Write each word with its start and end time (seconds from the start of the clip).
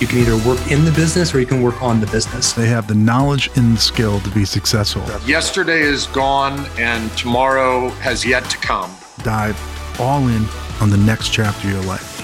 You 0.00 0.06
can 0.06 0.20
either 0.20 0.48
work 0.48 0.70
in 0.70 0.86
the 0.86 0.92
business 0.92 1.34
or 1.34 1.40
you 1.40 1.46
can 1.46 1.60
work 1.60 1.82
on 1.82 2.00
the 2.00 2.06
business. 2.06 2.54
They 2.54 2.66
have 2.68 2.88
the 2.88 2.94
knowledge 2.94 3.50
and 3.56 3.76
the 3.76 3.80
skill 3.80 4.18
to 4.20 4.30
be 4.30 4.46
successful. 4.46 5.02
Yesterday 5.28 5.82
is 5.82 6.06
gone 6.06 6.66
and 6.78 7.12
tomorrow 7.18 7.90
has 8.00 8.24
yet 8.24 8.48
to 8.48 8.56
come. 8.56 8.90
Dive 9.22 9.60
all 10.00 10.26
in 10.28 10.46
on 10.80 10.88
the 10.88 10.96
next 10.96 11.34
chapter 11.34 11.68
of 11.68 11.74
your 11.74 11.82
life. 11.82 12.18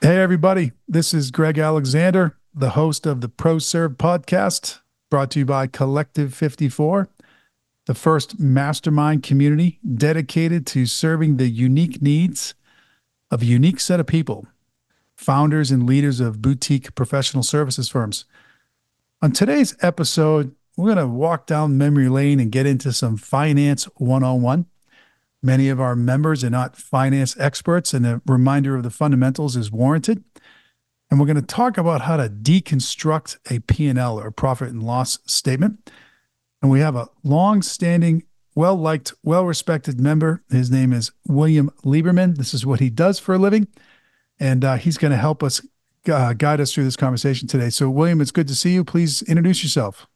Hey, 0.00 0.20
everybody. 0.20 0.72
This 0.88 1.14
is 1.14 1.30
Greg 1.30 1.56
Alexander, 1.56 2.36
the 2.52 2.70
host 2.70 3.06
of 3.06 3.20
the 3.20 3.28
ProServe 3.28 3.94
podcast, 3.98 4.80
brought 5.08 5.30
to 5.30 5.38
you 5.38 5.44
by 5.44 5.68
Collective 5.68 6.34
54, 6.34 7.08
the 7.86 7.94
first 7.94 8.40
mastermind 8.40 9.22
community 9.22 9.78
dedicated 9.96 10.66
to 10.66 10.84
serving 10.84 11.36
the 11.36 11.48
unique 11.48 12.02
needs 12.02 12.54
of 13.30 13.42
a 13.42 13.46
unique 13.46 13.78
set 13.78 14.00
of 14.00 14.08
people 14.08 14.48
founders 15.22 15.70
and 15.70 15.86
leaders 15.86 16.20
of 16.20 16.42
boutique 16.42 16.94
professional 16.94 17.42
services 17.42 17.88
firms. 17.88 18.24
On 19.22 19.30
today's 19.30 19.76
episode, 19.80 20.54
we're 20.76 20.94
going 20.94 21.06
to 21.06 21.06
walk 21.06 21.46
down 21.46 21.78
memory 21.78 22.08
lane 22.08 22.40
and 22.40 22.50
get 22.50 22.66
into 22.66 22.92
some 22.92 23.16
finance 23.16 23.84
101. 23.96 24.66
Many 25.42 25.68
of 25.68 25.80
our 25.80 25.94
members 25.94 26.42
are 26.42 26.50
not 26.50 26.76
finance 26.76 27.38
experts, 27.38 27.94
and 27.94 28.06
a 28.06 28.20
reminder 28.26 28.74
of 28.74 28.82
the 28.82 28.90
fundamentals 28.90 29.56
is 29.56 29.70
warranted. 29.70 30.24
And 31.10 31.20
we're 31.20 31.26
going 31.26 31.36
to 31.36 31.42
talk 31.42 31.78
about 31.78 32.02
how 32.02 32.16
to 32.16 32.28
deconstruct 32.28 33.36
a 33.50 33.60
P&L 33.60 34.18
or 34.18 34.30
profit 34.30 34.70
and 34.70 34.82
loss 34.82 35.18
statement. 35.26 35.90
And 36.62 36.70
we 36.70 36.80
have 36.80 36.96
a 36.96 37.08
long-standing, 37.22 38.24
well-liked, 38.54 39.12
well-respected 39.22 40.00
member. 40.00 40.42
His 40.50 40.70
name 40.70 40.92
is 40.92 41.12
William 41.26 41.70
Lieberman. 41.84 42.38
This 42.38 42.54
is 42.54 42.64
what 42.64 42.80
he 42.80 42.90
does 42.90 43.18
for 43.18 43.34
a 43.34 43.38
living 43.38 43.68
and 44.42 44.64
uh, 44.64 44.74
he's 44.74 44.98
going 44.98 45.12
to 45.12 45.16
help 45.16 45.40
us 45.44 45.64
uh, 46.08 46.32
guide 46.32 46.60
us 46.60 46.74
through 46.74 46.82
this 46.82 46.96
conversation 46.96 47.46
today. 47.46 47.70
So, 47.70 47.88
William, 47.88 48.20
it's 48.20 48.32
good 48.32 48.48
to 48.48 48.56
see 48.56 48.74
you. 48.74 48.82
Please 48.82 49.22
introduce 49.22 49.62
yourself. 49.62 50.08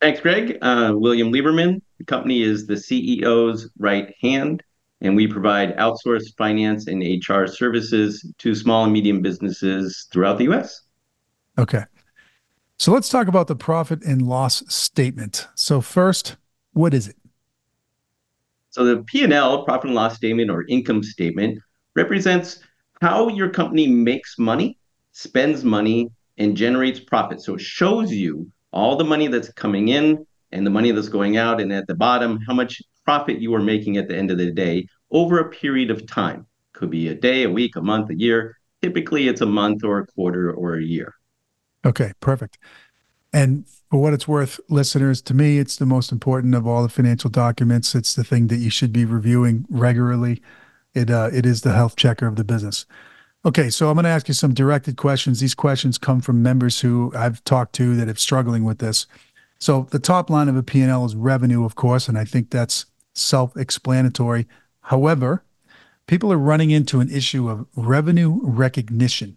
Thanks, 0.00 0.20
Greg. 0.20 0.58
Uh, 0.62 0.92
William 0.94 1.32
Lieberman. 1.32 1.82
The 1.98 2.04
company 2.04 2.42
is 2.42 2.68
the 2.68 2.74
CEO's 2.74 3.68
right 3.76 4.14
hand, 4.22 4.62
and 5.00 5.16
we 5.16 5.26
provide 5.26 5.76
outsourced 5.76 6.36
finance 6.36 6.86
and 6.86 7.02
HR 7.02 7.46
services 7.46 8.24
to 8.38 8.54
small 8.54 8.84
and 8.84 8.92
medium 8.92 9.22
businesses 9.22 10.06
throughout 10.12 10.38
the 10.38 10.44
U.S. 10.44 10.82
Okay. 11.58 11.82
So 12.76 12.92
let's 12.92 13.08
talk 13.08 13.26
about 13.26 13.48
the 13.48 13.56
profit 13.56 14.04
and 14.04 14.22
loss 14.22 14.62
statement. 14.72 15.48
So 15.56 15.80
first, 15.80 16.36
what 16.74 16.94
is 16.94 17.08
it? 17.08 17.16
So 18.70 18.84
the 18.84 19.02
P&L, 19.02 19.64
profit 19.64 19.86
and 19.86 19.96
loss 19.96 20.14
statement 20.14 20.48
or 20.48 20.64
income 20.68 21.02
statement, 21.02 21.58
represents 21.96 22.60
how 23.00 23.28
your 23.28 23.48
company 23.48 23.86
makes 23.86 24.38
money, 24.38 24.78
spends 25.12 25.64
money, 25.64 26.10
and 26.36 26.56
generates 26.56 27.00
profit. 27.00 27.40
So 27.40 27.54
it 27.54 27.60
shows 27.60 28.12
you 28.12 28.50
all 28.72 28.96
the 28.96 29.04
money 29.04 29.28
that's 29.28 29.52
coming 29.52 29.88
in 29.88 30.26
and 30.52 30.66
the 30.66 30.70
money 30.70 30.90
that's 30.92 31.08
going 31.08 31.36
out, 31.36 31.60
and 31.60 31.72
at 31.72 31.86
the 31.86 31.94
bottom, 31.94 32.40
how 32.46 32.54
much 32.54 32.80
profit 33.04 33.40
you 33.40 33.54
are 33.54 33.62
making 33.62 33.96
at 33.96 34.08
the 34.08 34.16
end 34.16 34.30
of 34.30 34.38
the 34.38 34.50
day 34.50 34.86
over 35.10 35.38
a 35.38 35.50
period 35.50 35.90
of 35.90 36.06
time. 36.06 36.46
Could 36.72 36.90
be 36.90 37.08
a 37.08 37.14
day, 37.14 37.42
a 37.42 37.50
week, 37.50 37.76
a 37.76 37.80
month, 37.80 38.10
a 38.10 38.14
year. 38.14 38.56
Typically, 38.82 39.28
it's 39.28 39.40
a 39.40 39.46
month 39.46 39.82
or 39.82 39.98
a 39.98 40.06
quarter 40.06 40.52
or 40.52 40.76
a 40.76 40.82
year. 40.82 41.14
Okay, 41.84 42.12
perfect. 42.20 42.58
And 43.32 43.66
for 43.90 44.00
what 44.00 44.12
it's 44.12 44.28
worth, 44.28 44.60
listeners, 44.68 45.20
to 45.22 45.34
me, 45.34 45.58
it's 45.58 45.76
the 45.76 45.86
most 45.86 46.12
important 46.12 46.54
of 46.54 46.66
all 46.66 46.82
the 46.82 46.88
financial 46.88 47.30
documents. 47.30 47.94
It's 47.94 48.14
the 48.14 48.24
thing 48.24 48.46
that 48.48 48.56
you 48.56 48.70
should 48.70 48.92
be 48.92 49.04
reviewing 49.04 49.66
regularly. 49.68 50.40
It 50.94 51.10
uh, 51.10 51.30
it 51.32 51.46
is 51.46 51.62
the 51.62 51.72
health 51.72 51.96
checker 51.96 52.26
of 52.26 52.36
the 52.36 52.44
business. 52.44 52.86
Okay, 53.44 53.70
so 53.70 53.88
I'm 53.88 53.94
going 53.94 54.04
to 54.04 54.10
ask 54.10 54.26
you 54.26 54.34
some 54.34 54.52
directed 54.52 54.96
questions. 54.96 55.38
These 55.38 55.54
questions 55.54 55.96
come 55.96 56.20
from 56.20 56.42
members 56.42 56.80
who 56.80 57.12
I've 57.16 57.42
talked 57.44 57.72
to 57.76 57.94
that 57.96 58.08
have 58.08 58.18
struggling 58.18 58.64
with 58.64 58.78
this. 58.78 59.06
So 59.60 59.86
the 59.90 60.00
top 60.00 60.28
line 60.28 60.48
of 60.48 60.56
a 60.56 60.62
P&L 60.62 61.04
is 61.04 61.14
revenue, 61.14 61.64
of 61.64 61.76
course, 61.76 62.08
and 62.08 62.18
I 62.18 62.24
think 62.24 62.50
that's 62.50 62.86
self-explanatory. 63.14 64.46
However, 64.82 65.44
people 66.06 66.32
are 66.32 66.38
running 66.38 66.70
into 66.70 67.00
an 67.00 67.10
issue 67.10 67.48
of 67.48 67.66
revenue 67.76 68.40
recognition. 68.42 69.36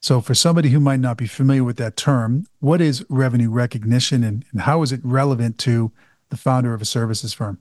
So 0.00 0.20
for 0.20 0.34
somebody 0.34 0.70
who 0.70 0.80
might 0.80 1.00
not 1.00 1.16
be 1.16 1.26
familiar 1.26 1.64
with 1.64 1.76
that 1.76 1.96
term, 1.96 2.44
what 2.58 2.80
is 2.80 3.04
revenue 3.08 3.50
recognition 3.50 4.24
and, 4.24 4.44
and 4.52 4.62
how 4.62 4.82
is 4.82 4.92
it 4.92 5.00
relevant 5.04 5.58
to 5.58 5.92
the 6.28 6.36
founder 6.36 6.74
of 6.74 6.82
a 6.82 6.86
services 6.86 7.32
firm? 7.32 7.58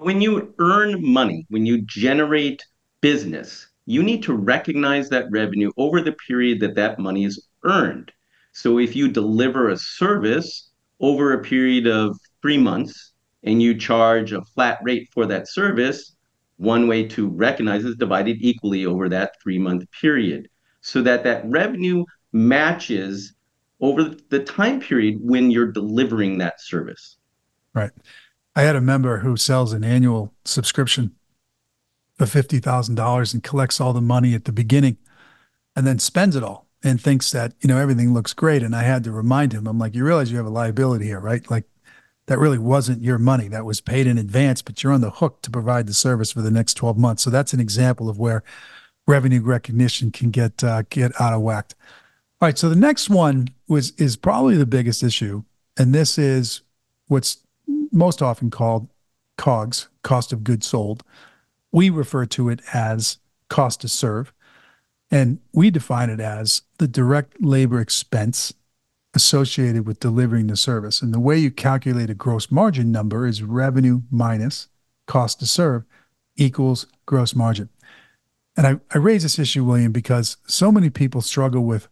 When 0.00 0.22
you 0.22 0.54
earn 0.58 0.96
money, 1.04 1.46
when 1.50 1.66
you 1.66 1.82
generate 1.82 2.64
business, 3.02 3.68
you 3.84 4.02
need 4.02 4.22
to 4.22 4.34
recognize 4.34 5.10
that 5.10 5.30
revenue 5.30 5.70
over 5.76 6.00
the 6.00 6.12
period 6.26 6.60
that 6.60 6.74
that 6.76 6.98
money 6.98 7.24
is 7.24 7.46
earned. 7.64 8.10
So 8.52 8.78
if 8.78 8.96
you 8.96 9.08
deliver 9.08 9.68
a 9.68 9.76
service 9.76 10.70
over 11.00 11.32
a 11.32 11.42
period 11.42 11.86
of 11.86 12.18
three 12.40 12.56
months 12.56 13.12
and 13.44 13.62
you 13.62 13.76
charge 13.76 14.32
a 14.32 14.42
flat 14.42 14.78
rate 14.82 15.08
for 15.12 15.26
that 15.26 15.48
service, 15.48 16.16
one 16.56 16.88
way 16.88 17.06
to 17.08 17.28
recognize 17.28 17.84
is 17.84 17.96
divided 17.96 18.38
equally 18.40 18.86
over 18.86 19.08
that 19.08 19.34
three 19.42 19.58
month 19.58 19.84
period 20.00 20.48
so 20.80 21.02
that 21.02 21.24
that 21.24 21.44
revenue 21.46 22.04
matches 22.32 23.34
over 23.80 24.14
the 24.30 24.42
time 24.44 24.80
period 24.80 25.18
when 25.20 25.50
you're 25.50 25.72
delivering 25.72 26.38
that 26.38 26.60
service. 26.60 27.18
Right. 27.74 27.90
I 28.54 28.62
had 28.62 28.76
a 28.76 28.80
member 28.80 29.18
who 29.18 29.36
sells 29.36 29.72
an 29.72 29.84
annual 29.84 30.34
subscription 30.44 31.14
for 32.14 32.24
$50,000 32.24 33.34
and 33.34 33.42
collects 33.42 33.80
all 33.80 33.92
the 33.92 34.00
money 34.00 34.34
at 34.34 34.44
the 34.44 34.52
beginning 34.52 34.98
and 35.76 35.86
then 35.86 35.98
spends 35.98 36.36
it 36.36 36.42
all 36.42 36.66
and 36.82 37.00
thinks 37.00 37.30
that, 37.30 37.54
you 37.60 37.68
know, 37.68 37.78
everything 37.78 38.12
looks 38.12 38.32
great. 38.32 38.62
And 38.62 38.74
I 38.74 38.82
had 38.82 39.04
to 39.04 39.12
remind 39.12 39.52
him, 39.52 39.66
I'm 39.66 39.78
like, 39.78 39.94
you 39.94 40.04
realize 40.04 40.30
you 40.30 40.36
have 40.36 40.46
a 40.46 40.50
liability 40.50 41.06
here, 41.06 41.20
right? 41.20 41.48
Like 41.50 41.64
that 42.26 42.38
really 42.38 42.58
wasn't 42.58 43.02
your 43.02 43.18
money. 43.18 43.48
That 43.48 43.64
was 43.64 43.80
paid 43.80 44.06
in 44.06 44.18
advance, 44.18 44.62
but 44.62 44.82
you're 44.82 44.92
on 44.92 45.00
the 45.00 45.10
hook 45.10 45.42
to 45.42 45.50
provide 45.50 45.86
the 45.86 45.94
service 45.94 46.32
for 46.32 46.42
the 46.42 46.50
next 46.50 46.74
12 46.74 46.98
months. 46.98 47.22
So 47.22 47.30
that's 47.30 47.52
an 47.52 47.60
example 47.60 48.08
of 48.08 48.18
where 48.18 48.42
revenue 49.06 49.42
recognition 49.42 50.10
can 50.10 50.30
get 50.30 50.62
uh, 50.62 50.82
get 50.90 51.18
out 51.20 51.32
of 51.32 51.40
whack. 51.40 51.72
All 52.40 52.46
right, 52.46 52.56
so 52.56 52.68
the 52.68 52.76
next 52.76 53.10
one 53.10 53.48
was 53.68 53.90
is 53.92 54.16
probably 54.16 54.56
the 54.56 54.66
biggest 54.66 55.02
issue, 55.02 55.42
and 55.76 55.94
this 55.94 56.18
is 56.18 56.62
what's 57.08 57.38
most 57.92 58.22
often 58.22 58.50
called 58.50 58.88
COGS, 59.36 59.88
cost 60.02 60.32
of 60.32 60.44
goods 60.44 60.66
sold. 60.66 61.02
We 61.72 61.90
refer 61.90 62.26
to 62.26 62.48
it 62.48 62.60
as 62.72 63.18
cost 63.48 63.80
to 63.82 63.88
serve. 63.88 64.32
And 65.10 65.40
we 65.52 65.70
define 65.70 66.10
it 66.10 66.20
as 66.20 66.62
the 66.78 66.86
direct 66.86 67.42
labor 67.42 67.80
expense 67.80 68.52
associated 69.14 69.86
with 69.86 69.98
delivering 69.98 70.46
the 70.46 70.56
service. 70.56 71.02
And 71.02 71.12
the 71.12 71.20
way 71.20 71.36
you 71.38 71.50
calculate 71.50 72.10
a 72.10 72.14
gross 72.14 72.50
margin 72.50 72.92
number 72.92 73.26
is 73.26 73.42
revenue 73.42 74.02
minus 74.10 74.68
cost 75.06 75.40
to 75.40 75.46
serve 75.46 75.84
equals 76.36 76.86
gross 77.06 77.34
margin. 77.34 77.68
And 78.56 78.66
I, 78.66 78.80
I 78.94 78.98
raise 78.98 79.22
this 79.22 79.38
issue, 79.38 79.64
William, 79.64 79.90
because 79.90 80.36
so 80.46 80.70
many 80.70 80.90
people 80.90 81.22
struggle 81.22 81.64
with 81.64 81.88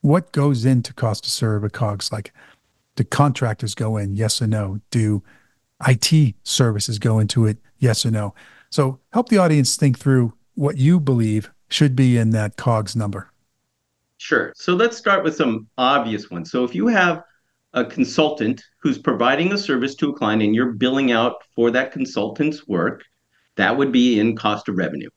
what 0.00 0.32
goes 0.32 0.64
into 0.64 0.94
cost 0.94 1.24
to 1.24 1.30
serve 1.30 1.64
a 1.64 1.70
COGS. 1.70 2.12
Like, 2.12 2.32
do 2.96 3.04
contractors 3.04 3.74
go 3.74 3.96
in? 3.96 4.14
Yes 4.14 4.40
or 4.40 4.46
no? 4.46 4.80
Do 4.90 5.22
IT 5.86 6.34
services 6.44 6.98
go 6.98 7.18
into 7.18 7.46
it? 7.46 7.58
Yes 7.78 8.06
or 8.06 8.10
no? 8.10 8.34
So 8.70 9.00
help 9.12 9.28
the 9.28 9.38
audience 9.38 9.76
think 9.76 9.98
through 9.98 10.32
what 10.54 10.76
you 10.78 11.00
believe 11.00 11.50
should 11.68 11.96
be 11.96 12.16
in 12.16 12.30
that 12.30 12.56
COGS 12.56 12.96
number. 12.96 13.30
Sure. 14.18 14.52
So 14.56 14.74
let's 14.74 14.96
start 14.96 15.24
with 15.24 15.36
some 15.36 15.68
obvious 15.76 16.30
ones. 16.30 16.50
So 16.50 16.64
if 16.64 16.74
you 16.74 16.86
have 16.86 17.22
a 17.72 17.84
consultant 17.84 18.62
who's 18.80 18.98
providing 18.98 19.52
a 19.52 19.58
service 19.58 19.94
to 19.96 20.10
a 20.10 20.14
client 20.14 20.42
and 20.42 20.54
you're 20.54 20.72
billing 20.72 21.10
out 21.10 21.42
for 21.54 21.70
that 21.72 21.92
consultant's 21.92 22.66
work, 22.68 23.02
that 23.56 23.76
would 23.76 23.92
be 23.92 24.20
in 24.20 24.36
cost 24.36 24.68
of 24.68 24.76
revenue. 24.76 25.10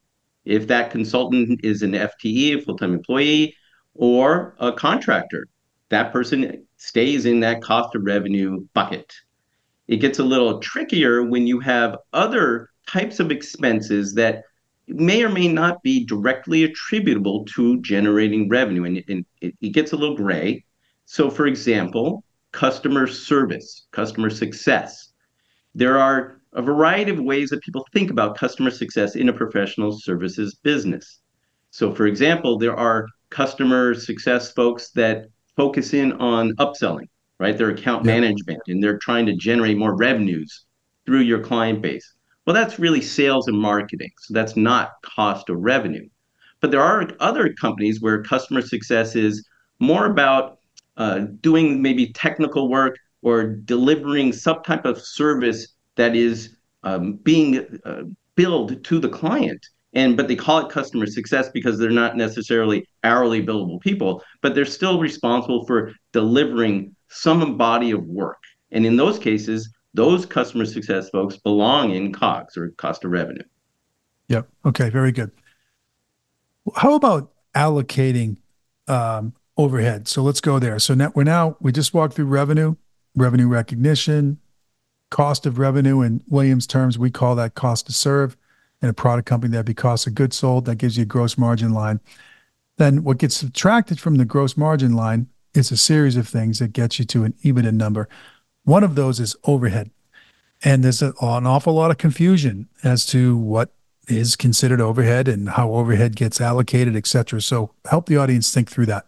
If 0.45 0.67
that 0.67 0.91
consultant 0.91 1.61
is 1.63 1.83
an 1.83 1.91
FTE, 1.91 2.57
a 2.57 2.61
full 2.61 2.77
time 2.77 2.93
employee, 2.93 3.55
or 3.93 4.55
a 4.59 4.71
contractor, 4.71 5.47
that 5.89 6.11
person 6.11 6.65
stays 6.77 7.25
in 7.25 7.39
that 7.41 7.61
cost 7.61 7.95
of 7.95 8.03
revenue 8.03 8.65
bucket. 8.73 9.13
It 9.87 9.97
gets 9.97 10.19
a 10.19 10.23
little 10.23 10.59
trickier 10.59 11.23
when 11.23 11.47
you 11.47 11.59
have 11.61 11.97
other 12.13 12.69
types 12.87 13.19
of 13.19 13.31
expenses 13.31 14.13
that 14.15 14.43
may 14.87 15.23
or 15.23 15.29
may 15.29 15.47
not 15.47 15.81
be 15.83 16.05
directly 16.05 16.63
attributable 16.63 17.45
to 17.45 17.81
generating 17.81 18.49
revenue, 18.49 18.85
and, 18.85 19.03
and 19.07 19.25
it, 19.41 19.53
it 19.61 19.69
gets 19.69 19.91
a 19.91 19.97
little 19.97 20.15
gray. 20.15 20.63
So, 21.05 21.29
for 21.29 21.47
example, 21.47 22.23
customer 22.51 23.07
service, 23.07 23.87
customer 23.91 24.29
success. 24.29 25.13
There 25.75 25.99
are 25.99 26.41
a 26.53 26.61
variety 26.61 27.11
of 27.11 27.19
ways 27.19 27.49
that 27.49 27.61
people 27.61 27.85
think 27.93 28.09
about 28.09 28.37
customer 28.37 28.71
success 28.71 29.15
in 29.15 29.29
a 29.29 29.33
professional 29.33 29.91
services 29.91 30.55
business. 30.63 31.19
So, 31.71 31.93
for 31.93 32.07
example, 32.07 32.57
there 32.57 32.75
are 32.75 33.07
customer 33.29 33.93
success 33.93 34.51
folks 34.51 34.89
that 34.91 35.27
focus 35.57 35.93
in 35.93 36.13
on 36.13 36.55
upselling, 36.55 37.09
right? 37.39 37.57
Their 37.57 37.71
account 37.71 38.05
yeah. 38.05 38.13
management, 38.13 38.61
and 38.67 38.81
they're 38.81 38.99
trying 38.99 39.25
to 39.25 39.35
generate 39.35 39.77
more 39.77 39.97
revenues 39.97 40.65
through 41.05 41.21
your 41.21 41.39
client 41.39 41.81
base. 41.81 42.13
Well, 42.45 42.53
that's 42.53 42.79
really 42.79 43.01
sales 43.01 43.47
and 43.49 43.59
marketing. 43.59 44.11
So 44.19 44.33
that's 44.33 44.55
not 44.55 44.91
cost 45.01 45.49
of 45.49 45.57
revenue. 45.57 46.07
But 46.61 46.71
there 46.71 46.81
are 46.81 47.09
other 47.19 47.53
companies 47.53 48.01
where 48.01 48.23
customer 48.23 48.61
success 48.61 49.15
is 49.15 49.45
more 49.79 50.05
about 50.05 50.59
uh, 50.95 51.25
doing 51.41 51.81
maybe 51.81 52.13
technical 52.13 52.69
work 52.69 52.97
or 53.21 53.43
delivering 53.43 54.31
some 54.31 54.63
type 54.63 54.85
of 54.85 54.99
service 55.01 55.67
that 55.95 56.15
is 56.15 56.55
um, 56.83 57.13
being 57.23 57.79
uh, 57.85 58.03
billed 58.35 58.83
to 58.85 58.99
the 58.99 59.09
client 59.09 59.67
and 59.93 60.17
but 60.17 60.27
they 60.27 60.35
call 60.35 60.65
it 60.65 60.71
customer 60.71 61.05
success 61.05 61.49
because 61.49 61.77
they're 61.77 61.89
not 61.89 62.17
necessarily 62.17 62.87
hourly 63.03 63.45
billable 63.45 63.79
people 63.81 64.23
but 64.41 64.55
they're 64.55 64.65
still 64.65 64.99
responsible 64.99 65.65
for 65.65 65.91
delivering 66.11 66.95
some 67.09 67.57
body 67.57 67.91
of 67.91 68.03
work. 68.05 68.41
And 68.71 68.85
in 68.85 68.95
those 68.97 69.17
cases 69.19 69.69
those 69.93 70.25
customer 70.25 70.65
success 70.65 71.09
folks 71.09 71.37
belong 71.37 71.91
in 71.91 72.13
cogs 72.13 72.55
or 72.55 72.69
cost 72.71 73.03
of 73.03 73.11
revenue. 73.11 73.43
Yep. 74.27 74.47
Okay. 74.65 74.89
Very 74.89 75.11
good. 75.11 75.31
How 76.75 76.93
about 76.93 77.31
allocating 77.55 78.37
um, 78.87 79.33
overhead? 79.55 80.07
So 80.07 80.21
let's 80.21 80.41
go 80.41 80.59
there. 80.59 80.79
So 80.79 80.93
now 80.93 81.11
we're 81.15 81.23
now 81.23 81.57
we 81.61 81.71
just 81.71 81.93
walked 81.93 82.13
through 82.13 82.25
revenue 82.25 82.75
revenue 83.15 83.47
recognition 83.47 84.39
cost 85.09 85.45
of 85.45 85.57
revenue 85.57 86.01
in 86.01 86.21
williams 86.27 86.67
terms 86.67 86.99
we 86.99 87.09
call 87.09 87.35
that 87.35 87.55
cost 87.55 87.85
to 87.87 87.93
serve 87.93 88.36
in 88.81 88.89
a 88.89 88.93
product 88.93 89.27
company, 89.27 89.51
that'd 89.51 89.65
be 89.65 89.73
cost 89.73 90.07
of 90.07 90.15
goods 90.15 90.35
sold. 90.35 90.65
That 90.65 90.75
gives 90.75 90.97
you 90.97 91.03
a 91.03 91.05
gross 91.07 91.37
margin 91.37 91.73
line. 91.73 91.99
Then 92.77 93.03
what 93.03 93.17
gets 93.17 93.35
subtracted 93.35 93.99
from 93.99 94.15
the 94.15 94.25
gross 94.25 94.55
margin 94.55 94.93
line 94.93 95.27
is 95.53 95.71
a 95.71 95.77
series 95.77 96.15
of 96.15 96.27
things 96.27 96.59
that 96.59 96.73
gets 96.73 96.99
you 96.99 97.05
to 97.05 97.23
an 97.23 97.33
EBITDA 97.43 97.73
number. 97.73 98.07
One 98.63 98.83
of 98.83 98.95
those 98.95 99.19
is 99.19 99.35
overhead. 99.45 99.89
And 100.63 100.83
there's 100.83 101.01
an 101.01 101.13
awful 101.21 101.73
lot 101.73 101.91
of 101.91 101.97
confusion 101.97 102.67
as 102.83 103.05
to 103.07 103.37
what 103.37 103.71
is 104.07 104.35
considered 104.35 104.79
overhead 104.79 105.27
and 105.27 105.49
how 105.49 105.71
overhead 105.73 106.15
gets 106.15 106.39
allocated, 106.39 106.95
et 106.95 107.07
cetera. 107.07 107.41
So 107.41 107.71
help 107.89 108.07
the 108.07 108.17
audience 108.17 108.53
think 108.53 108.69
through 108.69 108.87
that. 108.87 109.05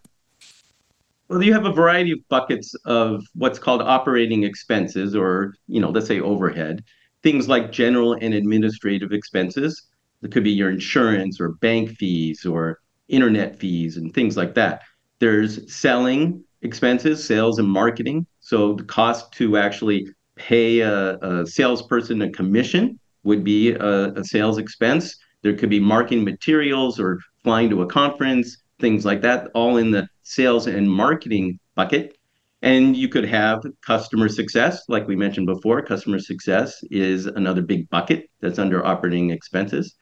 Well, 1.28 1.44
you 1.44 1.54
have 1.54 1.66
a 1.66 1.72
variety 1.72 2.12
of 2.12 2.28
buckets 2.28 2.74
of 2.86 3.24
what's 3.36 3.60
called 3.60 3.82
operating 3.82 4.44
expenses, 4.44 5.16
or 5.16 5.54
you 5.68 5.80
know, 5.80 5.90
let's 5.92 6.08
say 6.08 6.20
overhead 6.20 6.84
things 7.24 7.48
like 7.48 7.72
general 7.72 8.14
and 8.14 8.34
administrative 8.34 9.12
expenses. 9.12 9.88
It 10.22 10.32
could 10.32 10.44
be 10.44 10.52
your 10.52 10.70
insurance 10.70 11.40
or 11.40 11.54
bank 11.54 11.92
fees 11.92 12.46
or 12.46 12.80
internet 13.08 13.58
fees 13.60 13.98
and 13.98 14.14
things 14.14 14.38
like 14.38 14.54
that. 14.56 14.82
There's 15.20 15.74
selling 15.74 16.44
expenses, 16.62 17.24
sales 17.24 17.60
and 17.60 17.68
marketing. 17.68 18.26
So 18.40 18.74
the 18.74 18.84
cost 18.84 19.32
to 19.34 19.58
actually 19.58 20.08
pay 20.36 20.80
a, 20.80 21.18
a 21.18 21.46
salesperson 21.46 22.22
a 22.22 22.32
commission 22.32 23.00
would 23.24 23.44
be 23.44 23.72
a, 23.72 24.14
a 24.14 24.24
sales 24.24 24.58
expense. 24.58 25.18
There 25.42 25.56
could 25.56 25.70
be 25.70 25.80
marketing 25.80 26.24
materials 26.24 27.00
or 27.00 27.20
flying 27.44 27.70
to 27.70 27.82
a 27.82 27.88
conference, 27.88 28.58
things 28.80 29.06
like 29.06 29.22
that, 29.22 29.50
all 29.54 29.78
in 29.78 29.92
the 29.92 30.08
sales 30.24 30.68
and 30.68 30.90
marketing 30.90 31.60
bucket. 31.76 32.18
And 32.62 32.96
you 32.96 33.08
could 33.08 33.26
have 33.26 33.64
customer 33.82 34.28
success, 34.28 34.84
like 34.90 35.08
we 35.08 35.16
mentioned 35.16 35.48
before. 35.48 35.82
Customer 35.82 36.20
success 36.20 36.84
is 36.92 37.26
another 37.26 37.62
big 37.62 37.90
bucket 37.90 38.30
that's 38.42 38.60
under 38.60 38.86
operating 38.86 39.30
expenses. 39.30 39.96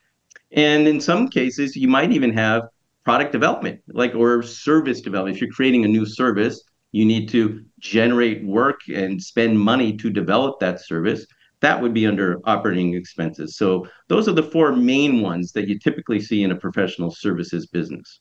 And 0.51 0.87
in 0.87 0.99
some 0.99 1.27
cases, 1.27 1.75
you 1.75 1.87
might 1.87 2.11
even 2.11 2.33
have 2.33 2.63
product 3.03 3.31
development, 3.31 3.81
like 3.89 4.15
or 4.15 4.41
service 4.41 5.01
development. 5.01 5.35
If 5.35 5.41
you're 5.41 5.51
creating 5.51 5.85
a 5.85 5.87
new 5.87 6.05
service, 6.05 6.63
you 6.91 7.05
need 7.05 7.29
to 7.29 7.63
generate 7.79 8.43
work 8.43 8.79
and 8.93 9.21
spend 9.21 9.59
money 9.59 9.95
to 9.97 10.09
develop 10.09 10.59
that 10.59 10.81
service. 10.81 11.25
That 11.59 11.81
would 11.81 11.93
be 11.93 12.07
under 12.07 12.39
operating 12.45 12.95
expenses. 12.95 13.57
So 13.57 13.87
those 14.07 14.27
are 14.27 14.33
the 14.33 14.43
four 14.43 14.71
main 14.75 15.21
ones 15.21 15.51
that 15.51 15.67
you 15.67 15.77
typically 15.79 16.19
see 16.19 16.43
in 16.43 16.51
a 16.51 16.55
professional 16.55 17.11
services 17.11 17.67
business. 17.67 18.19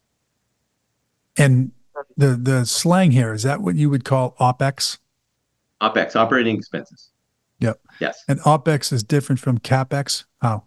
And 1.39 1.73
the 2.17 2.29
the 2.37 2.65
slang 2.67 3.11
here 3.11 3.33
is 3.35 3.43
that 3.43 3.61
what 3.61 3.77
you 3.77 3.91
would 3.91 4.05
call 4.05 4.35
opex? 4.41 4.99
OPEX, 5.81 6.17
operating 6.17 6.57
expenses. 6.57 7.11
Yep. 7.61 7.81
Yes. 8.01 8.25
And 8.29 8.41
OPEX 8.41 8.93
is 8.93 9.03
different 9.03 9.41
from 9.41 9.59
CAPEX. 9.59 10.25
How? 10.41 10.65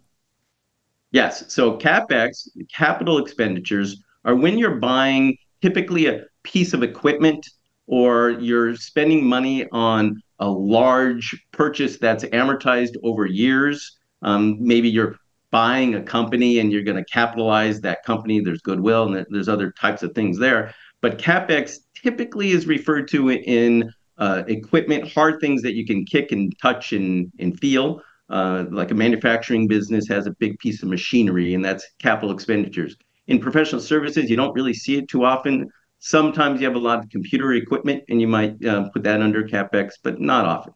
Yes. 1.12 1.52
So 1.52 1.76
CAPEX, 1.78 2.48
capital 2.74 3.18
expenditures, 3.18 4.02
are 4.24 4.34
when 4.34 4.58
you're 4.58 4.76
buying 4.76 5.36
typically 5.62 6.06
a 6.06 6.24
piece 6.42 6.72
of 6.72 6.82
equipment 6.82 7.46
or 7.86 8.30
you're 8.30 8.76
spending 8.76 9.24
money 9.24 9.68
on 9.72 10.22
a 10.38 10.48
large 10.48 11.36
purchase 11.52 11.98
that's 11.98 12.24
amortized 12.26 12.94
over 13.02 13.26
years. 13.26 13.98
Um, 14.22 14.56
maybe 14.60 14.88
you're 14.88 15.16
buying 15.50 15.96
a 15.96 16.02
company 16.02 16.60
and 16.60 16.70
you're 16.70 16.84
going 16.84 16.96
to 16.96 17.04
capitalize 17.04 17.80
that 17.80 18.04
company. 18.04 18.40
There's 18.40 18.62
goodwill 18.62 19.12
and 19.12 19.26
there's 19.30 19.48
other 19.48 19.72
types 19.72 20.02
of 20.02 20.14
things 20.14 20.38
there. 20.38 20.72
But 21.00 21.18
CapEx 21.18 21.78
typically 21.94 22.50
is 22.50 22.66
referred 22.66 23.08
to 23.08 23.30
in 23.30 23.92
uh, 24.18 24.44
equipment, 24.48 25.10
hard 25.10 25.40
things 25.40 25.62
that 25.62 25.74
you 25.74 25.86
can 25.86 26.04
kick 26.04 26.30
and 26.32 26.56
touch 26.58 26.92
and, 26.92 27.32
and 27.38 27.58
feel. 27.58 28.02
Uh, 28.28 28.64
like 28.70 28.90
a 28.92 28.94
manufacturing 28.94 29.66
business 29.66 30.06
has 30.06 30.26
a 30.26 30.30
big 30.32 30.56
piece 30.58 30.82
of 30.82 30.88
machinery, 30.88 31.54
and 31.54 31.64
that's 31.64 31.84
capital 31.98 32.30
expenditures. 32.30 32.96
In 33.26 33.40
professional 33.40 33.80
services, 33.80 34.30
you 34.30 34.36
don't 34.36 34.54
really 34.54 34.74
see 34.74 34.96
it 34.96 35.08
too 35.08 35.24
often. 35.24 35.68
Sometimes 35.98 36.60
you 36.60 36.66
have 36.66 36.76
a 36.76 36.80
lot 36.80 37.00
of 37.00 37.10
computer 37.10 37.52
equipment, 37.54 38.04
and 38.08 38.20
you 38.20 38.28
might 38.28 38.64
uh, 38.64 38.88
put 38.90 39.02
that 39.02 39.20
under 39.20 39.42
capex, 39.42 39.94
but 40.02 40.20
not 40.20 40.44
often. 40.44 40.74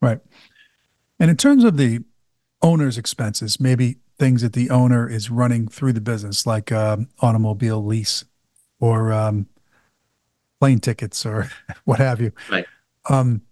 Right. 0.00 0.20
And 1.18 1.30
in 1.30 1.36
terms 1.36 1.64
of 1.64 1.78
the 1.78 2.00
owner's 2.62 2.96
expenses, 2.96 3.58
maybe 3.58 3.96
things 4.18 4.42
that 4.42 4.52
the 4.52 4.70
owner 4.70 5.08
is 5.08 5.30
running 5.30 5.66
through 5.66 5.94
the 5.94 6.00
business, 6.00 6.46
like 6.46 6.70
um, 6.70 7.08
automobile 7.20 7.84
lease 7.84 8.24
or 8.78 9.12
um, 9.12 9.46
plane 10.64 10.80
tickets 10.80 11.26
or 11.26 11.50
what 11.84 11.98
have 11.98 12.22
you. 12.22 12.32
Right. 12.50 12.64
Um, 13.10 13.42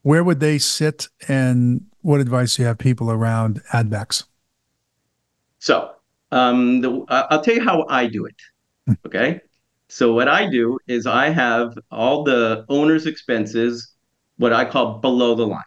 where 0.00 0.24
would 0.24 0.40
they 0.40 0.56
sit, 0.56 1.08
and 1.28 1.84
what 2.00 2.20
advice 2.20 2.56
do 2.56 2.62
you 2.62 2.68
have 2.68 2.78
people 2.78 3.10
around 3.10 3.60
add 3.74 3.90
backs? 3.90 4.24
So, 5.58 5.90
um, 6.32 6.80
the, 6.80 7.04
uh, 7.08 7.26
I'll 7.28 7.42
tell 7.42 7.54
you 7.54 7.62
how 7.62 7.84
I 7.90 8.06
do 8.06 8.24
it. 8.24 8.36
Hmm. 8.86 8.94
Okay. 9.04 9.40
So, 9.88 10.14
what 10.14 10.28
I 10.28 10.48
do 10.48 10.78
is 10.86 11.06
I 11.06 11.28
have 11.28 11.76
all 11.90 12.24
the 12.24 12.64
owner's 12.70 13.04
expenses, 13.04 13.92
what 14.38 14.54
I 14.54 14.64
call 14.64 15.00
below 15.00 15.34
the 15.34 15.46
line. 15.46 15.62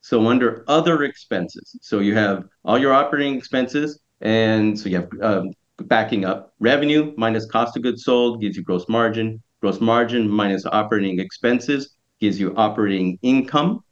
So, 0.00 0.26
under 0.26 0.64
other 0.66 1.04
expenses, 1.04 1.76
so 1.80 2.00
you 2.00 2.16
have 2.16 2.44
all 2.64 2.78
your 2.78 2.92
operating 2.92 3.36
expenses, 3.36 4.00
and 4.20 4.76
so 4.76 4.88
you 4.88 4.96
have 4.96 5.10
um, 5.22 5.52
backing 5.84 6.24
up 6.24 6.54
revenue 6.58 7.14
minus 7.16 7.46
cost 7.46 7.76
of 7.76 7.84
goods 7.84 8.02
sold 8.02 8.40
gives 8.40 8.56
you 8.56 8.64
gross 8.64 8.88
margin. 8.88 9.40
Gross 9.64 9.80
margin 9.80 10.28
minus 10.28 10.66
operating 10.66 11.20
expenses 11.20 11.96
gives 12.20 12.38
you 12.38 12.54
operating 12.54 13.18
income. 13.22 13.82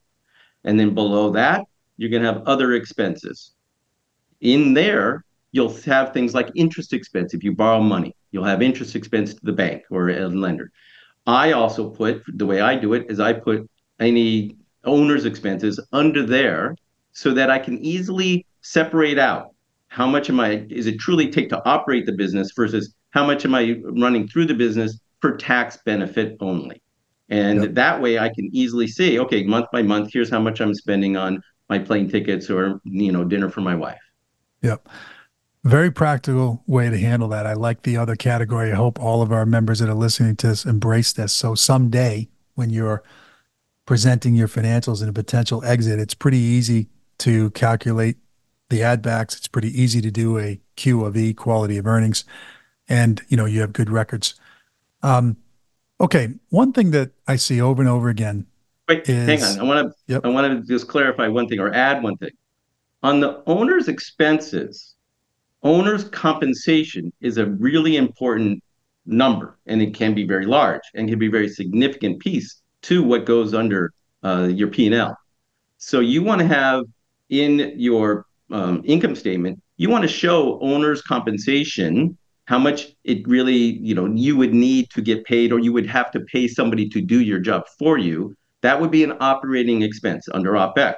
And 0.64 0.78
then 0.78 0.92
below 0.92 1.30
that, 1.30 1.64
you're 1.96 2.10
going 2.10 2.22
to 2.22 2.30
have 2.30 2.42
other 2.44 2.74
expenses. 2.74 3.52
In 4.42 4.74
there, 4.74 5.24
you'll 5.50 5.74
have 5.84 6.12
things 6.12 6.34
like 6.34 6.50
interest 6.56 6.92
expense. 6.92 7.32
If 7.32 7.42
you 7.42 7.56
borrow 7.56 7.80
money, 7.80 8.14
you'll 8.32 8.44
have 8.44 8.60
interest 8.60 8.94
expense 8.94 9.32
to 9.32 9.40
the 9.44 9.52
bank 9.54 9.84
or 9.90 10.10
a 10.10 10.28
lender. 10.28 10.70
I 11.26 11.52
also 11.52 11.88
put 11.88 12.22
the 12.28 12.44
way 12.44 12.60
I 12.60 12.76
do 12.76 12.92
it 12.92 13.06
is 13.08 13.18
I 13.18 13.32
put 13.32 13.66
any 13.98 14.58
owner's 14.84 15.24
expenses 15.24 15.80
under 15.90 16.26
there 16.26 16.76
so 17.12 17.32
that 17.32 17.48
I 17.48 17.58
can 17.58 17.82
easily 17.82 18.44
separate 18.60 19.18
out 19.18 19.54
how 19.88 20.06
much 20.06 20.28
am 20.28 20.38
I 20.38 20.66
is 20.68 20.86
it 20.86 20.98
truly 20.98 21.30
take 21.30 21.48
to 21.48 21.66
operate 21.66 22.04
the 22.04 22.12
business 22.12 22.52
versus 22.54 22.94
how 23.12 23.24
much 23.24 23.46
am 23.46 23.54
I 23.54 23.80
running 23.84 24.28
through 24.28 24.44
the 24.44 24.54
business 24.54 24.98
for 25.22 25.36
tax 25.36 25.78
benefit 25.86 26.36
only. 26.40 26.82
And 27.30 27.62
yep. 27.62 27.74
that 27.74 28.02
way 28.02 28.18
I 28.18 28.28
can 28.28 28.50
easily 28.52 28.86
see, 28.86 29.18
okay, 29.20 29.42
month 29.44 29.66
by 29.72 29.82
month, 29.82 30.12
here's 30.12 30.28
how 30.28 30.40
much 30.40 30.60
I'm 30.60 30.74
spending 30.74 31.16
on 31.16 31.42
my 31.70 31.78
plane 31.78 32.10
tickets 32.10 32.50
or, 32.50 32.82
you 32.84 33.10
know, 33.10 33.24
dinner 33.24 33.48
for 33.48 33.62
my 33.62 33.74
wife. 33.74 34.00
Yep. 34.60 34.86
Very 35.64 35.90
practical 35.90 36.62
way 36.66 36.90
to 36.90 36.98
handle 36.98 37.28
that. 37.28 37.46
I 37.46 37.54
like 37.54 37.82
the 37.82 37.96
other 37.96 38.16
category. 38.16 38.72
I 38.72 38.74
hope 38.74 39.00
all 39.00 39.22
of 39.22 39.32
our 39.32 39.46
members 39.46 39.78
that 39.78 39.88
are 39.88 39.94
listening 39.94 40.36
to 40.36 40.48
this 40.48 40.66
embrace 40.66 41.12
this. 41.12 41.32
So 41.32 41.54
someday 41.54 42.28
when 42.54 42.68
you're 42.68 43.02
presenting 43.86 44.34
your 44.34 44.48
financials 44.48 45.02
in 45.02 45.08
a 45.08 45.12
potential 45.12 45.64
exit, 45.64 46.00
it's 46.00 46.14
pretty 46.14 46.38
easy 46.38 46.88
to 47.18 47.50
calculate 47.52 48.16
the 48.68 48.82
add 48.82 49.00
backs. 49.00 49.36
It's 49.36 49.48
pretty 49.48 49.80
easy 49.80 50.00
to 50.00 50.10
do 50.10 50.38
a 50.38 50.60
Q 50.76 51.04
of 51.04 51.16
E, 51.16 51.32
quality 51.32 51.78
of 51.78 51.86
earnings, 51.86 52.24
and 52.88 53.22
you 53.28 53.36
know 53.36 53.44
you 53.44 53.60
have 53.60 53.72
good 53.72 53.90
records. 53.90 54.34
Um, 55.02 55.36
okay, 56.00 56.28
one 56.50 56.72
thing 56.72 56.90
that 56.92 57.12
I 57.26 57.36
see 57.36 57.60
over 57.60 57.82
and 57.82 57.88
over 57.88 58.08
again. 58.08 58.46
Wait, 58.88 59.08
is, 59.08 59.26
hang 59.26 59.42
on. 59.42 59.60
I 59.60 59.62
want 59.62 59.88
to 59.88 59.94
yep. 60.06 60.24
I 60.24 60.28
want 60.28 60.60
to 60.60 60.66
just 60.66 60.88
clarify 60.88 61.28
one 61.28 61.48
thing 61.48 61.60
or 61.60 61.72
add 61.72 62.02
one 62.02 62.16
thing. 62.16 62.30
On 63.02 63.20
the 63.20 63.42
owner's 63.46 63.88
expenses, 63.88 64.94
owner's 65.62 66.04
compensation 66.04 67.12
is 67.20 67.38
a 67.38 67.46
really 67.46 67.96
important 67.96 68.62
number, 69.06 69.58
and 69.66 69.82
it 69.82 69.94
can 69.94 70.14
be 70.14 70.26
very 70.26 70.46
large 70.46 70.82
and 70.94 71.08
can 71.08 71.18
be 71.18 71.26
a 71.26 71.30
very 71.30 71.48
significant 71.48 72.20
piece 72.20 72.62
to 72.82 73.02
what 73.02 73.24
goes 73.24 73.54
under 73.54 73.92
uh, 74.22 74.48
your 74.50 74.68
P 74.68 74.86
and 74.86 74.94
L. 74.94 75.16
So 75.78 76.00
you 76.00 76.22
want 76.22 76.40
to 76.40 76.46
have 76.46 76.84
in 77.28 77.74
your 77.76 78.26
um, 78.50 78.82
income 78.84 79.16
statement, 79.16 79.60
you 79.78 79.88
want 79.88 80.02
to 80.02 80.08
show 80.08 80.60
owner's 80.60 81.02
compensation 81.02 82.16
how 82.52 82.58
much 82.58 82.88
it 83.04 83.26
really, 83.26 83.78
you 83.80 83.94
know, 83.94 84.04
you 84.04 84.36
would 84.36 84.52
need 84.52 84.90
to 84.90 85.00
get 85.00 85.24
paid 85.24 85.54
or 85.54 85.58
you 85.58 85.72
would 85.72 85.86
have 85.86 86.10
to 86.10 86.20
pay 86.20 86.46
somebody 86.46 86.86
to 86.86 87.00
do 87.00 87.22
your 87.22 87.38
job 87.38 87.62
for 87.78 87.96
you, 87.96 88.36
that 88.60 88.78
would 88.78 88.90
be 88.90 89.02
an 89.02 89.14
operating 89.20 89.80
expense 89.80 90.28
under 90.34 90.52
OPEX. 90.52 90.96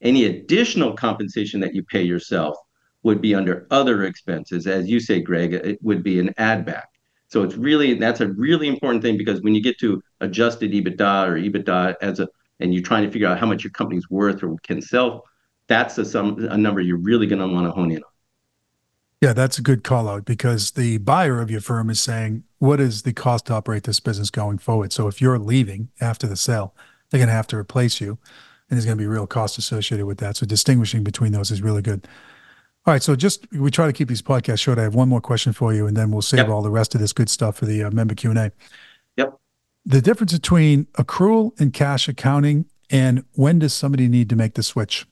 Any 0.00 0.26
additional 0.26 0.92
compensation 0.92 1.58
that 1.58 1.74
you 1.74 1.82
pay 1.82 2.02
yourself 2.02 2.56
would 3.02 3.20
be 3.20 3.34
under 3.34 3.66
other 3.72 4.04
expenses. 4.04 4.68
As 4.68 4.88
you 4.88 5.00
say, 5.00 5.20
Greg, 5.20 5.54
it 5.54 5.82
would 5.82 6.04
be 6.04 6.20
an 6.20 6.32
add 6.38 6.64
back. 6.64 6.88
So 7.26 7.42
it's 7.42 7.56
really 7.56 7.94
that's 7.94 8.20
a 8.20 8.28
really 8.28 8.68
important 8.68 9.02
thing 9.02 9.18
because 9.18 9.42
when 9.42 9.56
you 9.56 9.60
get 9.60 9.80
to 9.80 10.00
adjusted 10.20 10.70
EBITDA 10.70 11.26
or 11.26 11.34
EBITDA 11.36 11.96
as 12.00 12.20
a 12.20 12.28
and 12.60 12.72
you're 12.72 12.84
trying 12.84 13.02
to 13.02 13.10
figure 13.10 13.26
out 13.26 13.40
how 13.40 13.46
much 13.46 13.64
your 13.64 13.72
company's 13.72 14.08
worth 14.08 14.40
or 14.44 14.54
can 14.62 14.80
sell, 14.80 15.24
that's 15.66 15.98
a 15.98 16.04
some 16.04 16.46
a 16.48 16.56
number 16.56 16.80
you're 16.80 16.96
really 17.10 17.26
going 17.26 17.40
to 17.40 17.52
want 17.52 17.66
to 17.66 17.72
hone 17.72 17.90
in 17.90 18.04
on. 18.04 18.15
Yeah, 19.20 19.32
that's 19.32 19.58
a 19.58 19.62
good 19.62 19.82
call 19.82 20.08
out 20.08 20.24
because 20.26 20.72
the 20.72 20.98
buyer 20.98 21.40
of 21.40 21.50
your 21.50 21.62
firm 21.62 21.88
is 21.88 22.00
saying, 22.00 22.44
what 22.58 22.80
is 22.80 23.02
the 23.02 23.12
cost 23.12 23.46
to 23.46 23.54
operate 23.54 23.84
this 23.84 23.98
business 23.98 24.30
going 24.30 24.58
forward? 24.58 24.92
So 24.92 25.08
if 25.08 25.20
you're 25.20 25.38
leaving 25.38 25.88
after 26.00 26.26
the 26.26 26.36
sale, 26.36 26.74
they're 27.10 27.18
going 27.18 27.28
to 27.28 27.34
have 27.34 27.46
to 27.48 27.56
replace 27.56 28.00
you 28.00 28.18
and 28.68 28.76
there's 28.76 28.84
going 28.84 28.98
to 28.98 29.02
be 29.02 29.06
real 29.06 29.26
cost 29.26 29.58
associated 29.58 30.06
with 30.06 30.18
that. 30.18 30.36
So 30.36 30.46
distinguishing 30.46 31.04
between 31.04 31.32
those 31.32 31.50
is 31.50 31.62
really 31.62 31.82
good. 31.82 32.06
All 32.84 32.92
right, 32.92 33.02
so 33.02 33.16
just 33.16 33.50
we 33.52 33.70
try 33.70 33.86
to 33.86 33.92
keep 33.92 34.08
these 34.08 34.22
podcasts 34.22 34.60
short. 34.60 34.78
I 34.78 34.82
have 34.82 34.94
one 34.94 35.08
more 35.08 35.20
question 35.20 35.52
for 35.52 35.74
you, 35.74 35.88
and 35.88 35.96
then 35.96 36.12
we'll 36.12 36.22
save 36.22 36.38
yep. 36.38 36.48
all 36.48 36.62
the 36.62 36.70
rest 36.70 36.94
of 36.94 37.00
this 37.00 37.12
good 37.12 37.28
stuff 37.28 37.56
for 37.56 37.64
the 37.64 37.82
uh, 37.82 37.90
member 37.90 38.14
Q 38.14 38.30
and 38.30 38.38
A. 38.38 38.52
Yep. 39.16 39.36
The 39.84 40.00
difference 40.00 40.32
between 40.32 40.84
accrual 40.94 41.58
and 41.60 41.72
cash 41.72 42.06
accounting, 42.06 42.66
and 42.88 43.24
when 43.32 43.58
does 43.58 43.74
somebody 43.74 44.06
need 44.06 44.30
to 44.30 44.36
make 44.36 44.54
the 44.54 44.62
switch? 44.62 45.04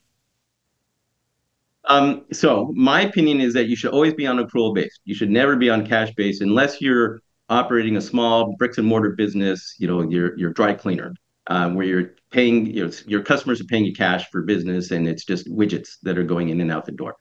Um, 1.86 2.24
so 2.32 2.72
my 2.74 3.02
opinion 3.02 3.40
is 3.40 3.52
that 3.54 3.68
you 3.68 3.76
should 3.76 3.92
always 3.92 4.14
be 4.14 4.26
on 4.26 4.38
accrual 4.38 4.74
base. 4.74 4.98
You 5.04 5.14
should 5.14 5.30
never 5.30 5.56
be 5.56 5.68
on 5.68 5.86
cash 5.86 6.12
base 6.14 6.40
unless 6.40 6.80
you're 6.80 7.20
operating 7.48 7.96
a 7.96 8.00
small 8.00 8.54
bricks 8.56 8.78
and 8.78 8.86
mortar 8.86 9.10
business. 9.10 9.74
You 9.78 9.88
know, 9.88 10.02
you're 10.02 10.36
you're 10.38 10.52
dry 10.52 10.72
cleaner, 10.72 11.14
um, 11.48 11.74
where 11.74 11.86
you're 11.86 12.14
paying 12.30 12.66
you 12.66 12.86
know, 12.86 12.92
your 13.06 13.22
customers 13.22 13.60
are 13.60 13.64
paying 13.64 13.84
you 13.84 13.92
cash 13.92 14.30
for 14.30 14.42
business, 14.42 14.90
and 14.90 15.06
it's 15.06 15.24
just 15.24 15.46
widgets 15.46 15.96
that 16.02 16.16
are 16.16 16.24
going 16.24 16.48
in 16.48 16.60
and 16.60 16.72
out 16.72 16.86
the 16.86 16.92
door. 16.92 17.16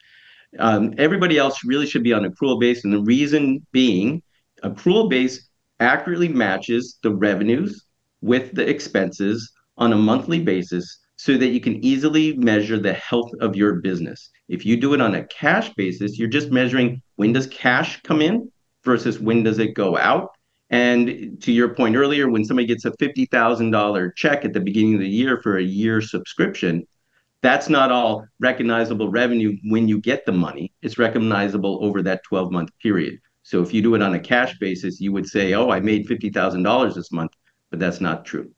Um, 0.60 0.94
everybody 0.98 1.38
else 1.38 1.66
really 1.66 1.88
should 1.88 2.04
be 2.04 2.14
on 2.14 2.24
accrual 2.24 2.60
base, 2.60 2.86
and 2.86 2.94
the 2.94 3.02
reason 3.02 3.66
being, 3.72 4.22
accrual 4.64 5.10
base 5.10 5.50
accurately 5.80 6.30
matches 6.30 7.00
the 7.04 7.14
revenues 7.14 7.86
with 8.22 8.54
the 8.54 8.68
expenses 8.68 9.52
on 9.78 9.92
a 9.92 9.98
monthly 9.98 10.40
basis 10.40 11.00
so 11.24 11.38
that 11.38 11.54
you 11.54 11.62
can 11.62 11.82
easily 11.86 12.36
measure 12.36 12.78
the 12.78 12.92
health 12.92 13.32
of 13.40 13.56
your 13.56 13.76
business. 13.76 14.30
If 14.50 14.66
you 14.66 14.76
do 14.76 14.94
it 14.94 15.00
on 15.00 15.16
a 15.16 15.24
cash 15.24 15.74
basis, 15.76 16.20
you're 16.20 16.28
just 16.28 16.52
measuring 16.52 17.02
when 17.16 17.32
does 17.32 17.48
cash 17.48 18.02
come 18.02 18.22
in 18.22 18.52
versus 18.84 19.20
when 19.20 19.42
does 19.42 19.58
it 19.58 19.74
go 19.74 19.98
out. 19.98 20.32
And 20.70 21.42
to 21.42 21.54
your 21.54 21.76
point 21.76 21.96
earlier, 21.96 22.30
when 22.30 22.44
somebody 22.44 22.68
gets 22.68 22.84
a 22.84 22.92
$50,000 22.92 24.16
check 24.18 24.44
at 24.44 24.52
the 24.52 24.60
beginning 24.60 24.96
of 24.96 25.00
the 25.00 25.08
year 25.08 25.40
for 25.42 25.60
a 25.60 25.64
year 25.64 26.02
subscription, 26.02 26.86
that's 27.42 27.70
not 27.70 27.90
all 27.90 28.26
recognizable 28.42 29.08
revenue 29.10 29.56
when 29.70 29.88
you 29.88 30.02
get 30.02 30.26
the 30.26 30.34
money. 30.34 30.74
It's 30.82 30.98
recognizable 30.98 31.80
over 31.82 32.02
that 32.02 32.26
12 32.26 32.52
month 32.52 32.70
period. 32.82 33.18
So 33.44 33.62
if 33.62 33.74
you 33.74 33.82
do 33.82 33.96
it 33.96 34.02
on 34.02 34.14
a 34.14 34.20
cash 34.20 34.60
basis, 34.60 35.00
you 35.00 35.14
would 35.14 35.28
say, 35.28 35.54
oh, 35.54 35.70
I 35.70 35.80
made 35.80 36.06
$50,000 36.06 36.96
this 36.96 37.14
month, 37.14 37.32
but 37.70 37.80
that's 37.80 38.02
not 38.02 38.26
true. 38.26 38.52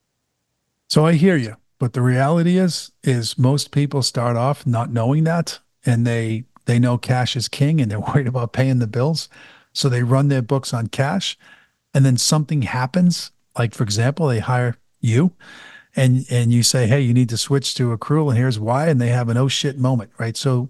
So 0.89 1.05
I 1.05 1.13
hear 1.13 1.37
you. 1.37 1.57
But 1.79 1.93
the 1.93 2.01
reality 2.01 2.57
is, 2.57 2.91
is 3.03 3.37
most 3.37 3.71
people 3.71 4.01
start 4.01 4.37
off 4.37 4.65
not 4.65 4.91
knowing 4.91 5.25
that 5.25 5.59
and 5.85 6.05
they 6.05 6.45
they 6.65 6.79
know 6.79 6.97
cash 6.97 7.35
is 7.35 7.47
king 7.47 7.79
and 7.79 7.91
they're 7.91 7.99
worried 8.13 8.27
about 8.27 8.53
paying 8.53 8.79
the 8.79 8.87
bills. 8.87 9.29
So 9.73 9.89
they 9.89 10.03
run 10.03 10.29
their 10.29 10.41
books 10.41 10.73
on 10.73 10.87
cash 10.87 11.37
and 11.93 12.05
then 12.05 12.17
something 12.17 12.63
happens. 12.63 13.31
Like 13.57 13.73
for 13.73 13.83
example, 13.83 14.27
they 14.27 14.39
hire 14.39 14.77
you 14.99 15.31
and 15.95 16.25
and 16.29 16.51
you 16.51 16.63
say, 16.63 16.87
hey, 16.87 17.01
you 17.01 17.13
need 17.13 17.29
to 17.29 17.37
switch 17.37 17.75
to 17.75 17.95
accrual 17.95 18.29
and 18.29 18.37
here's 18.37 18.59
why, 18.59 18.87
and 18.87 18.99
they 18.99 19.09
have 19.09 19.29
an 19.29 19.37
oh 19.37 19.47
shit 19.47 19.77
moment, 19.77 20.11
right? 20.17 20.37
So 20.37 20.69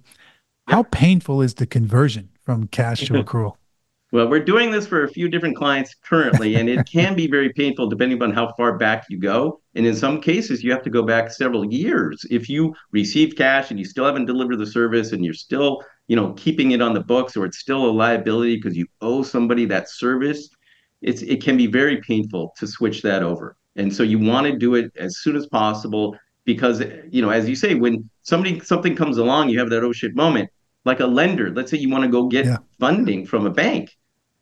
how 0.68 0.84
painful 0.84 1.42
is 1.42 1.56
the 1.56 1.68
conversion 1.68 2.30
from 2.42 2.68
cash 2.68 3.02
to 3.08 3.14
accrual? 3.24 3.58
Well, 4.16 4.30
we're 4.30 4.40
doing 4.40 4.72
this 4.72 4.88
for 4.88 5.04
a 5.04 5.10
few 5.10 5.28
different 5.28 5.58
clients 5.58 5.94
currently, 5.94 6.56
and 6.56 6.70
it 6.70 6.86
can 6.90 7.16
be 7.16 7.28
very 7.28 7.52
painful 7.52 7.90
depending 7.90 8.24
on 8.24 8.32
how 8.32 8.54
far 8.56 8.78
back 8.78 9.04
you 9.10 9.20
go. 9.20 9.60
And 9.76 9.86
in 9.86 9.94
some 9.94 10.22
cases, 10.22 10.64
you 10.64 10.72
have 10.72 10.84
to 10.84 10.90
go 10.90 11.04
back 11.04 11.32
several 11.32 11.66
years. 11.66 12.26
If 12.32 12.48
you 12.48 12.74
receive 12.94 13.36
cash 13.36 13.72
and 13.72 13.78
you 13.78 13.84
still 13.84 14.06
haven't 14.06 14.28
delivered 14.28 14.56
the 14.56 14.68
service 14.68 15.12
and 15.12 15.26
you're 15.26 15.34
still, 15.34 15.84
you 16.08 16.16
know, 16.16 16.32
keeping 16.38 16.72
it 16.72 16.82
on 16.82 16.94
the 16.94 17.02
books 17.02 17.36
or 17.36 17.44
it's 17.44 17.58
still 17.58 17.86
a 17.86 17.92
liability 17.92 18.56
because 18.56 18.78
you 18.78 18.88
owe 19.02 19.22
somebody 19.22 19.66
that 19.66 19.90
service, 19.90 20.48
it's 21.02 21.22
it 21.22 21.44
can 21.44 21.58
be 21.58 21.68
very 21.68 21.98
painful 21.98 22.54
to 22.58 22.68
switch 22.68 23.02
that 23.02 23.22
over. 23.22 23.58
And 23.76 23.94
so 23.94 24.02
you 24.02 24.18
want 24.18 24.48
to 24.48 24.58
do 24.58 24.76
it 24.76 24.94
as 24.96 25.18
soon 25.18 25.36
as 25.36 25.46
possible 25.48 26.16
because 26.46 26.82
you 27.10 27.22
know, 27.22 27.32
as 27.32 27.50
you 27.50 27.56
say, 27.58 27.76
when 27.76 28.10
somebody 28.22 28.62
something 28.62 28.96
comes 28.96 29.18
along, 29.18 29.50
you 29.50 29.60
have 29.60 29.70
that 29.72 29.84
oh 29.84 29.92
shit 29.92 30.16
moment. 30.16 30.50
Like 30.86 31.02
a 31.02 31.06
lender, 31.06 31.52
let's 31.52 31.70
say 31.70 31.80
you 31.80 31.90
want 31.90 32.06
to 32.06 32.10
go 32.10 32.28
get 32.28 32.46
yeah. 32.46 32.58
funding 32.80 33.26
from 33.26 33.46
a 33.46 33.50
bank 33.50 33.90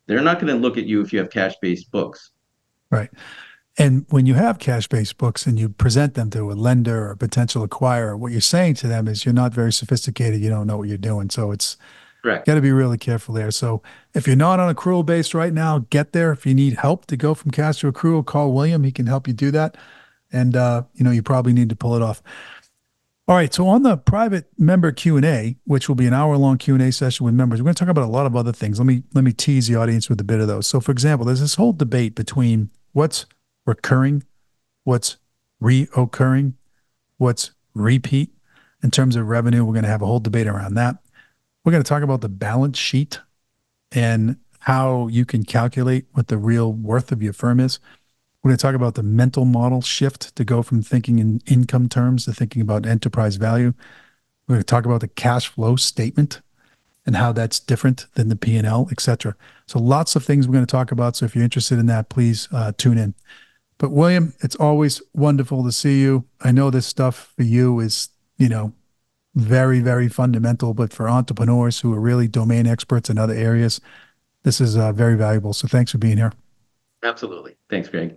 they're 0.08 0.22
not 0.22 0.40
going 0.40 0.54
to 0.54 0.60
look 0.60 0.78
at 0.78 0.86
you 0.86 1.02
if 1.02 1.14
you 1.14 1.20
have 1.20 1.30
cash 1.30 1.54
based 1.62 1.92
books. 1.92 2.32
Right. 2.92 3.10
And 3.78 4.06
when 4.10 4.28
you 4.28 4.36
have 4.36 4.60
cash 4.60 4.88
based 4.88 5.18
books 5.18 5.48
and 5.48 5.60
you 5.60 5.70
present 5.70 6.14
them 6.14 6.30
to 6.32 6.52
a 6.52 6.54
lender 6.54 7.08
or 7.08 7.12
a 7.12 7.18
potential 7.18 7.68
acquirer, 7.68 8.18
what 8.18 8.32
you're 8.32 8.42
saying 8.42 8.76
to 8.76 8.88
them 8.88 9.08
is 9.08 9.26
you're 9.26 9.34
not 9.34 9.54
very 9.54 9.74
sophisticated. 9.74 10.42
You 10.42 10.50
don't 10.50 10.68
know 10.68 10.78
what 10.78 10.90
you're 10.90 10.98
doing. 10.98 11.30
So 11.32 11.52
it's 11.52 11.78
got 12.46 12.56
to 12.56 12.62
be 12.62 12.72
really 12.72 13.00
careful 13.00 13.34
there. 13.34 13.50
So 13.50 13.82
if 14.14 14.28
you're 14.28 14.36
not 14.36 14.60
on 14.60 14.74
accrual 14.74 15.06
base 15.06 15.34
right 15.34 15.54
now, 15.54 15.80
get 15.90 16.14
there. 16.14 16.32
If 16.32 16.46
you 16.46 16.54
need 16.54 16.74
help 16.74 17.08
to 17.08 17.18
go 17.18 17.34
from 17.34 17.52
cash 17.52 17.80
to 17.80 17.92
accrual, 17.92 18.24
call 18.24 18.54
William. 18.54 18.84
He 18.84 18.92
can 18.92 19.08
help 19.08 19.28
you 19.28 19.34
do 19.34 19.50
that. 19.52 19.76
And, 20.32 20.56
uh, 20.56 20.84
you 20.94 21.04
know, 21.04 21.12
you 21.12 21.24
probably 21.24 21.54
need 21.54 21.70
to 21.70 21.76
pull 21.76 21.96
it 21.96 22.02
off. 22.02 22.22
All 23.26 23.38
right, 23.38 23.54
so 23.54 23.70
on 23.70 23.84
the 23.84 23.96
private 23.96 24.48
member 24.58 24.92
Q 24.92 25.16
and 25.16 25.26
A, 25.26 25.56
which 25.64 25.88
will 25.88 25.96
be 25.96 26.08
an 26.08 26.14
hour 26.14 26.36
long 26.36 26.58
Q 26.58 26.74
and 26.74 26.84
A 26.84 26.92
session 26.92 27.26
with 27.26 27.34
members, 27.34 27.62
we're 27.62 27.66
going 27.66 27.76
to 27.76 27.80
talk 27.80 27.90
about 27.90 28.04
a 28.04 28.12
lot 28.12 28.26
of 28.26 28.36
other 28.36 28.52
things. 28.52 28.80
Let 28.80 28.86
me 28.86 29.04
let 29.14 29.24
me 29.24 29.32
tease 29.32 29.68
the 29.70 29.78
audience 29.78 30.10
with 30.10 30.20
a 30.20 30.26
bit 30.26 30.42
of 30.42 30.48
those. 30.48 30.68
So, 30.68 30.82
for 30.82 30.92
example, 30.92 31.26
there's 31.26 31.40
this 31.40 31.56
whole 31.56 31.72
debate 31.72 32.16
between 32.16 32.70
what's 32.92 33.26
recurring, 33.66 34.24
what's 34.84 35.16
reoccurring, 35.62 36.56
what's 37.18 37.52
repeat 37.74 38.34
in 38.84 38.92
terms 38.92 39.16
of 39.16 39.30
revenue. 39.30 39.64
We're 39.64 39.74
going 39.74 39.84
to 39.84 39.90
have 39.90 40.02
a 40.02 40.06
whole 40.06 40.20
debate 40.20 40.48
around 40.48 40.74
that. 40.74 40.98
We're 41.64 41.72
going 41.72 41.84
to 41.84 41.88
talk 41.88 42.04
about 42.04 42.20
the 42.20 42.30
balance 42.30 42.78
sheet 42.78 43.22
and 43.94 44.36
how 44.60 45.08
you 45.08 45.24
can 45.24 45.46
calculate 45.46 46.08
what 46.12 46.28
the 46.28 46.38
real 46.38 46.74
worth 46.74 47.14
of 47.14 47.24
your 47.24 47.34
firm 47.34 47.62
is. 47.62 47.80
We're 48.44 48.50
going 48.50 48.58
to 48.58 48.62
talk 48.62 48.76
about 48.76 48.96
the 48.96 49.04
mental 49.04 49.46
model 49.46 49.82
shift 49.82 50.36
to 50.36 50.44
go 50.44 50.62
from 50.62 50.82
thinking 50.82 51.20
in 51.20 51.42
income 51.48 51.88
terms 51.88 52.26
to 52.26 52.34
thinking 52.34 52.62
about 52.62 52.86
enterprise 52.86 53.38
value. 53.38 53.74
We're 54.48 54.56
going 54.56 54.62
to 54.62 54.66
talk 54.66 54.86
about 54.86 55.00
the 55.00 55.08
cash 55.08 55.48
flow 55.48 55.78
statement 55.78 56.42
and 57.06 57.16
how 57.16 57.32
that's 57.32 57.60
different 57.60 58.06
than 58.16 58.28
the 58.28 58.36
P&L, 58.36 58.90
et 58.92 59.00
cetera. 59.00 59.36
So 59.66 59.80
lots 59.80 60.18
of 60.18 60.26
things 60.26 60.46
we're 60.46 60.54
going 60.54 60.66
to 60.66 60.72
talk 60.72 60.92
about. 60.92 61.16
So 61.16 61.26
if 61.26 61.36
you're 61.36 61.44
interested 61.44 61.80
in 61.80 61.86
that, 61.86 62.10
please 62.10 62.50
uh, 62.52 62.74
tune 62.78 62.98
in. 62.98 63.14
But 63.78 63.92
William, 63.92 64.34
it's 64.42 64.56
always 64.58 65.02
wonderful 65.14 65.64
to 65.64 65.72
see 65.72 66.02
you. 66.02 66.26
I 66.42 66.52
know 66.52 66.70
this 66.70 66.86
stuff 66.86 67.32
for 67.38 67.44
you 67.44 67.80
is, 67.80 68.10
you 68.38 68.50
know, 68.50 68.74
very, 69.36 69.80
very 69.80 70.10
fundamental, 70.10 70.74
but 70.74 70.92
for 70.92 71.10
entrepreneurs 71.10 71.80
who 71.80 71.94
are 71.94 72.00
really 72.00 72.28
domain 72.28 72.68
experts 72.68 73.10
in 73.10 73.18
other 73.18 73.34
areas, 73.34 73.80
this 74.44 74.60
is 74.60 74.78
uh, 74.78 74.92
very 74.92 75.16
valuable. 75.16 75.54
So 75.54 75.68
thanks 75.68 75.92
for 75.92 75.98
being 75.98 76.18
here. 76.18 76.34
Absolutely. 77.02 77.56
Thanks, 77.70 77.90
Greg. 77.90 78.16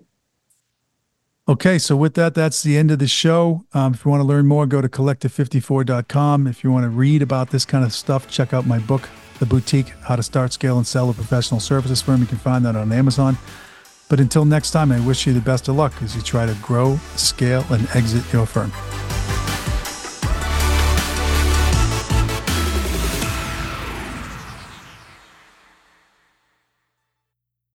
Okay, 1.48 1.78
so 1.78 1.94
with 1.94 2.14
that, 2.14 2.34
that's 2.34 2.64
the 2.64 2.76
end 2.76 2.90
of 2.90 2.98
the 2.98 3.06
show. 3.06 3.64
Um, 3.72 3.94
if 3.94 4.04
you 4.04 4.10
want 4.10 4.20
to 4.20 4.26
learn 4.26 4.48
more, 4.48 4.66
go 4.66 4.80
to 4.80 4.88
collective54.com. 4.88 6.48
If 6.48 6.64
you 6.64 6.72
want 6.72 6.82
to 6.82 6.88
read 6.88 7.22
about 7.22 7.50
this 7.50 7.64
kind 7.64 7.84
of 7.84 7.92
stuff, 7.92 8.28
check 8.28 8.52
out 8.52 8.66
my 8.66 8.80
book, 8.80 9.08
The 9.38 9.46
Boutique 9.46 9.90
How 10.02 10.16
to 10.16 10.24
Start, 10.24 10.52
Scale, 10.52 10.76
and 10.76 10.84
Sell 10.84 11.08
a 11.08 11.14
Professional 11.14 11.60
Services 11.60 12.02
Firm. 12.02 12.20
You 12.20 12.26
can 12.26 12.38
find 12.38 12.64
that 12.64 12.74
on 12.74 12.90
Amazon. 12.90 13.38
But 14.08 14.18
until 14.18 14.44
next 14.44 14.72
time, 14.72 14.90
I 14.90 14.98
wish 15.06 15.24
you 15.24 15.34
the 15.34 15.40
best 15.40 15.68
of 15.68 15.76
luck 15.76 15.92
as 16.02 16.16
you 16.16 16.22
try 16.22 16.46
to 16.46 16.54
grow, 16.62 16.96
scale, 17.14 17.64
and 17.70 17.88
exit 17.94 18.24
your 18.32 18.46
firm. 18.46 18.72